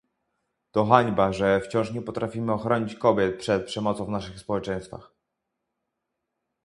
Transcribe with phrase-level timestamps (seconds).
[0.71, 5.15] to hańba, że wciąż nie potrafimy ochronić kobiet przed przemocą w naszych społeczeństwach